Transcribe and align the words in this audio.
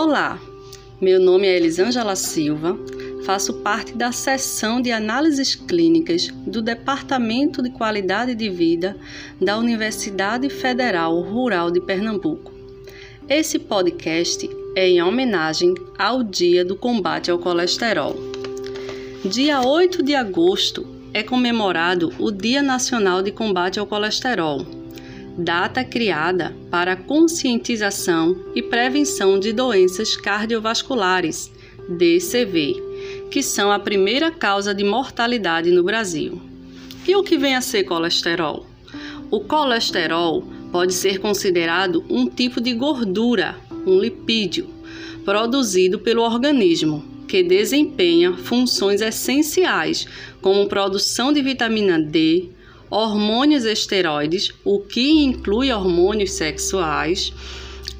Olá, 0.00 0.38
meu 1.00 1.18
nome 1.18 1.48
é 1.48 1.56
Elisângela 1.56 2.14
Silva, 2.14 2.78
faço 3.26 3.54
parte 3.54 3.96
da 3.96 4.12
seção 4.12 4.80
de 4.80 4.92
análises 4.92 5.56
clínicas 5.56 6.28
do 6.46 6.62
Departamento 6.62 7.60
de 7.60 7.70
Qualidade 7.70 8.32
de 8.36 8.48
Vida 8.48 8.96
da 9.40 9.58
Universidade 9.58 10.48
Federal 10.50 11.20
Rural 11.20 11.72
de 11.72 11.80
Pernambuco. 11.80 12.52
Esse 13.28 13.58
podcast 13.58 14.48
é 14.76 14.88
em 14.88 15.02
homenagem 15.02 15.74
ao 15.98 16.22
Dia 16.22 16.64
do 16.64 16.76
Combate 16.76 17.32
ao 17.32 17.40
Colesterol. 17.40 18.14
Dia 19.24 19.62
8 19.62 20.00
de 20.04 20.14
agosto 20.14 20.86
é 21.12 21.24
comemorado 21.24 22.12
o 22.20 22.30
Dia 22.30 22.62
Nacional 22.62 23.20
de 23.20 23.32
Combate 23.32 23.80
ao 23.80 23.86
Colesterol 23.88 24.77
data 25.38 25.84
criada 25.84 26.52
para 26.68 26.96
conscientização 26.96 28.36
e 28.56 28.60
prevenção 28.60 29.38
de 29.38 29.52
doenças 29.52 30.16
cardiovasculares, 30.16 31.52
DCV, 31.88 32.74
que 33.30 33.40
são 33.40 33.70
a 33.70 33.78
primeira 33.78 34.32
causa 34.32 34.74
de 34.74 34.82
mortalidade 34.82 35.70
no 35.70 35.84
Brasil. 35.84 36.42
E 37.06 37.14
o 37.14 37.22
que 37.22 37.38
vem 37.38 37.54
a 37.54 37.60
ser 37.60 37.84
colesterol? 37.84 38.66
O 39.30 39.40
colesterol 39.40 40.42
pode 40.72 40.92
ser 40.92 41.20
considerado 41.20 42.04
um 42.10 42.28
tipo 42.28 42.60
de 42.60 42.74
gordura, 42.74 43.56
um 43.86 43.96
lipídio, 44.00 44.68
produzido 45.24 46.00
pelo 46.00 46.22
organismo, 46.22 47.04
que 47.28 47.44
desempenha 47.44 48.36
funções 48.36 49.00
essenciais 49.00 50.06
como 50.42 50.66
produção 50.66 51.32
de 51.32 51.42
vitamina 51.42 52.00
D, 52.00 52.48
hormônios 52.90 53.64
esteroides, 53.64 54.52
o 54.64 54.80
que 54.80 55.10
inclui 55.10 55.72
hormônios 55.72 56.32
sexuais, 56.32 57.32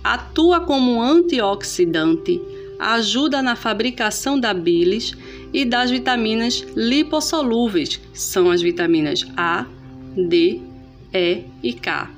atua 0.02 0.60
como 0.60 1.02
antioxidante, 1.02 2.40
ajuda 2.78 3.42
na 3.42 3.56
fabricação 3.56 4.38
da 4.38 4.54
bilis 4.54 5.14
e 5.52 5.64
das 5.64 5.90
vitaminas 5.90 6.64
lipossolúveis, 6.76 8.00
são 8.12 8.50
as 8.50 8.62
vitaminas 8.62 9.26
A, 9.36 9.66
D, 10.16 10.60
E 11.12 11.44
e 11.62 11.72
K. 11.72 12.10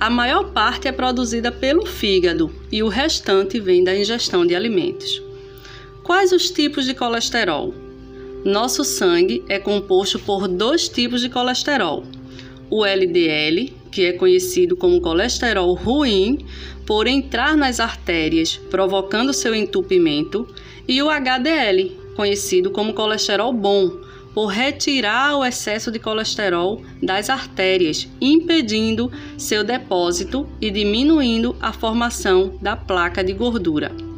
A 0.00 0.10
maior 0.10 0.50
parte 0.52 0.88
é 0.88 0.92
produzida 0.92 1.52
pelo 1.52 1.86
fígado 1.86 2.52
e 2.72 2.82
o 2.82 2.88
restante 2.88 3.60
vem 3.60 3.84
da 3.84 3.96
ingestão 3.96 4.44
de 4.44 4.54
alimentos. 4.54 5.22
Quais 6.02 6.32
os 6.32 6.50
tipos 6.50 6.86
de 6.86 6.94
colesterol? 6.94 7.72
Nosso 8.44 8.82
sangue 8.82 9.44
é 9.48 9.60
composto 9.60 10.18
por 10.18 10.48
dois 10.48 10.88
tipos 10.88 11.20
de 11.20 11.28
colesterol: 11.28 12.02
o 12.68 12.84
LDL, 12.84 13.72
que 13.88 14.04
é 14.04 14.12
conhecido 14.12 14.76
como 14.76 15.00
colesterol 15.00 15.72
ruim, 15.74 16.44
por 16.84 17.06
entrar 17.06 17.56
nas 17.56 17.78
artérias, 17.78 18.56
provocando 18.68 19.32
seu 19.32 19.54
entupimento, 19.54 20.48
e 20.88 21.00
o 21.00 21.08
HDL, 21.08 21.96
conhecido 22.16 22.72
como 22.72 22.92
colesterol 22.92 23.52
bom, 23.52 24.00
por 24.34 24.46
retirar 24.46 25.36
o 25.36 25.44
excesso 25.44 25.92
de 25.92 26.00
colesterol 26.00 26.82
das 27.00 27.30
artérias, 27.30 28.08
impedindo 28.20 29.12
seu 29.38 29.62
depósito 29.62 30.48
e 30.60 30.68
diminuindo 30.68 31.54
a 31.60 31.72
formação 31.72 32.58
da 32.60 32.74
placa 32.74 33.22
de 33.22 33.32
gordura 33.34 34.11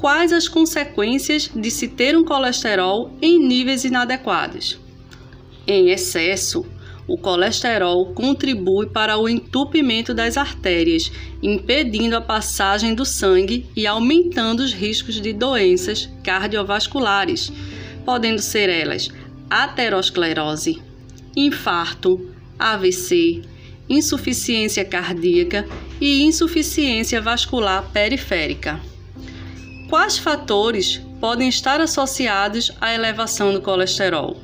quais 0.00 0.32
as 0.32 0.48
consequências 0.48 1.50
de 1.54 1.70
se 1.70 1.86
ter 1.86 2.16
um 2.16 2.24
colesterol 2.24 3.14
em 3.20 3.38
níveis 3.38 3.84
inadequados. 3.84 4.80
Em 5.66 5.90
excesso, 5.90 6.64
o 7.06 7.18
colesterol 7.18 8.14
contribui 8.14 8.86
para 8.86 9.18
o 9.18 9.28
entupimento 9.28 10.14
das 10.14 10.38
artérias, 10.38 11.12
impedindo 11.42 12.16
a 12.16 12.20
passagem 12.20 12.94
do 12.94 13.04
sangue 13.04 13.66
e 13.76 13.86
aumentando 13.86 14.60
os 14.60 14.72
riscos 14.72 15.20
de 15.20 15.34
doenças 15.34 16.08
cardiovasculares, 16.24 17.52
podendo 18.04 18.40
ser 18.40 18.70
elas 18.70 19.10
aterosclerose, 19.50 20.80
infarto, 21.36 22.30
AVC, 22.58 23.42
insuficiência 23.88 24.84
cardíaca 24.84 25.66
e 26.00 26.22
insuficiência 26.22 27.20
vascular 27.20 27.90
periférica. 27.92 28.80
Quais 29.90 30.18
fatores 30.18 30.98
podem 31.20 31.48
estar 31.48 31.80
associados 31.80 32.70
à 32.80 32.94
elevação 32.94 33.52
do 33.52 33.60
colesterol? 33.60 34.36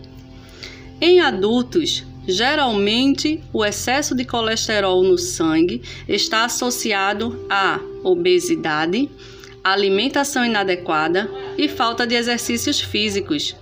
Em 1.00 1.20
adultos, 1.20 2.04
geralmente 2.26 3.40
o 3.52 3.64
excesso 3.64 4.12
de 4.12 4.24
colesterol 4.24 5.04
no 5.04 5.16
sangue 5.16 5.82
está 6.08 6.46
associado 6.46 7.46
à 7.48 7.78
obesidade, 8.02 9.08
alimentação 9.62 10.44
inadequada 10.44 11.30
e 11.56 11.68
falta 11.68 12.04
de 12.04 12.16
exercícios 12.16 12.80
físicos. 12.80 13.54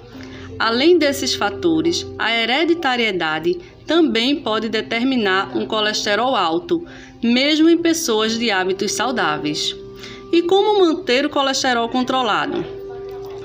Além 0.59 0.97
desses 0.97 1.35
fatores, 1.35 2.07
a 2.19 2.35
hereditariedade 2.35 3.59
também 3.87 4.37
pode 4.37 4.71
determinar 4.71 5.55
um 5.55 5.67
colesterol 5.67 6.35
alto, 6.35 6.83
mesmo 7.23 7.69
em 7.69 7.77
pessoas 7.77 8.39
de 8.39 8.51
hábitos 8.51 8.93
saudáveis. 8.93 9.84
E 10.33 10.43
como 10.43 10.81
manter 10.81 11.25
o 11.27 11.31
colesterol 11.31 11.89
controlado? 11.89 12.65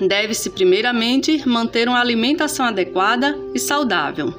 Deve-se, 0.02 0.50
primeiramente, 0.50 1.48
manter 1.48 1.88
uma 1.88 2.00
alimentação 2.00 2.66
adequada 2.66 3.38
e 3.54 3.60
saudável, 3.60 4.34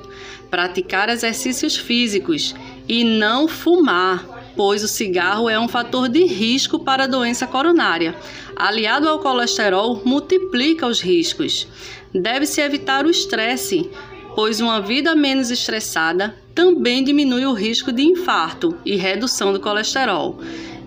praticar 0.51 1.09
exercícios 1.09 1.77
físicos 1.77 2.55
e 2.89 3.05
não 3.05 3.47
fumar, 3.47 4.53
pois 4.57 4.83
o 4.83 4.89
cigarro 4.89 5.51
é 5.51 5.61
um 5.61 5.69
fator 5.69 6.09
de 6.09 6.25
risco 6.25 6.79
para 6.79 7.05
a 7.05 7.07
doença 7.07 7.47
coronária. 7.47 8.17
Aliado 8.57 9.09
ao 9.09 9.19
colesterol, 9.19 10.03
multiplica 10.05 10.87
os 10.87 11.01
riscos. 11.01 11.69
Deve-se 12.13 12.61
evitar 12.61 13.05
o 13.05 13.11
estresse, 13.11 13.89
pois 14.35 14.61
uma 14.61 14.81
vida 14.81 15.15
menos 15.15 15.51
estressada 15.51 16.35
também 16.55 17.05
diminui 17.05 17.45
o 17.45 17.53
risco 17.53 17.93
de 17.93 18.03
infarto 18.03 18.77
e 18.85 18.97
redução 18.97 19.53
do 19.53 19.61
colesterol 19.61 20.41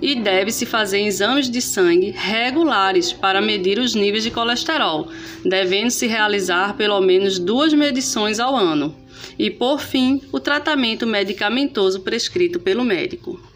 e 0.04 0.16
deve-se 0.16 0.66
fazer 0.66 1.00
exames 1.00 1.50
de 1.50 1.62
sangue 1.62 2.12
regulares 2.12 3.14
para 3.14 3.40
medir 3.40 3.80
os 3.80 3.96
níveis 3.96 4.26
de 4.26 4.32
colesterol, 4.32 5.08
devendo-se 5.46 6.06
realizar 6.08 6.76
pelo 6.76 7.00
menos 7.00 7.40
duas 7.40 7.74
medições 7.74 8.38
ao 8.38 8.54
ano. 8.54 8.94
E, 9.40 9.50
por 9.50 9.80
fim, 9.80 10.22
o 10.30 10.42
tratamento 10.42 11.08
medicamentoso 11.08 12.02
prescrito 12.02 12.60
pelo 12.60 12.84
médico. 12.84 13.53